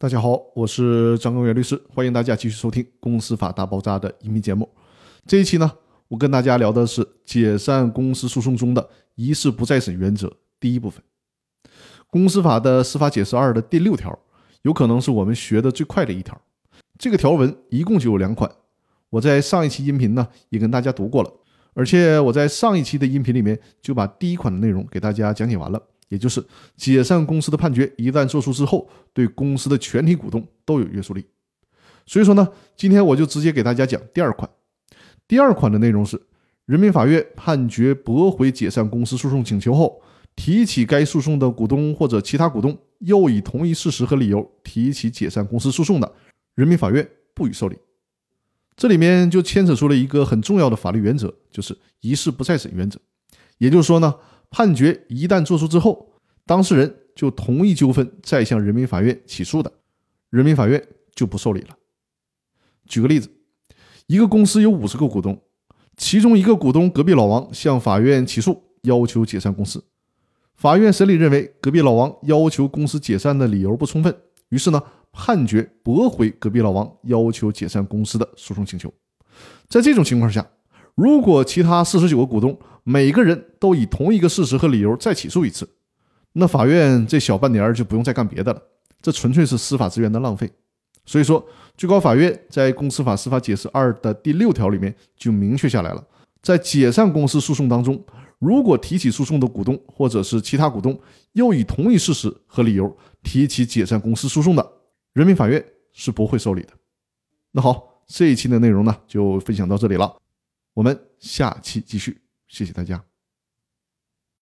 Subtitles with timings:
[0.00, 4.68] 大家好，我是张根源律师，欢迎大家继续收听《公司法大爆炸》的音频节目。
[5.26, 5.68] 这一期呢，
[6.06, 11.02] 我跟大家聊的是解散公司诉讼中的一事不再审原则第一部分。
[12.06, 14.16] 公司法的司法解释二的第六条，
[14.62, 16.40] 有可能是我们学的最快的一条。
[16.96, 18.48] 这个条文一共就有两款，
[19.10, 21.32] 我在上一期音频呢也跟大家读过了，
[21.74, 25.82] 而且我在上一期的音频里面就把第一款的内容给大家讲解完了。
[26.08, 26.42] 也就是
[26.76, 31.24] 解散公司的判决一旦作出之后，对公司的全体股东都有约束力。
[32.06, 34.48] 所以说呢，今天我就直接给大家讲第二款。
[35.26, 36.18] 第二款的内容是：
[36.64, 40.00] 人民法院判决驳回解散公司诉讼请求后，
[40.34, 46.10] 提起该诉讼的股东或者其他股东又以同一事实和理由提起解散公司诉讼的，
[46.54, 47.76] 人民法院不予受理。
[48.74, 52.98] 这里面就牵扯出了一个很重要的法律原则，就是一事不再审原则。
[53.58, 54.14] 也就是说呢。
[54.50, 56.12] 判决一旦作出之后，
[56.46, 59.72] 当事人就同意纠纷再向人民法院起诉的，
[60.30, 60.82] 人民法院
[61.14, 61.76] 就不受理了。
[62.86, 63.30] 举个例子，
[64.06, 65.38] 一个公司有五十个股东，
[65.96, 69.84] 其中一个股东隔壁老王向法院起诉，要求解散公司。
[70.56, 74.16] 法院审理认为隔壁老王要求公司解散的理由不充分，
[74.48, 78.92] 于是呢判决驳回隔壁老王要求解散公司的诉讼请求。
[79.68, 80.44] 在这种情况下，
[80.94, 82.58] 如果其他四十九个股东
[82.90, 85.68] 每个人都以同一个事实和理由再起诉一次，
[86.32, 88.62] 那法院这小半年就不用再干别的了，
[89.02, 90.50] 这纯粹是司法资源的浪费。
[91.04, 96.02] 所以说，最高法院在《公司法司法解释二》的第六条里面就明确下来了，
[96.40, 98.02] 在解散公司诉讼当中，
[98.38, 100.98] 如果提起诉讼的股东或者是其他股东
[101.32, 104.66] 又以同一事实和理由提起解散公司诉讼的，
[105.12, 106.70] 人民法院是不会受理的。
[107.52, 110.16] 那好，这一期的内容呢就分享到这里了。
[110.72, 112.18] 我们下期继续，
[112.48, 113.07] 谢谢大家。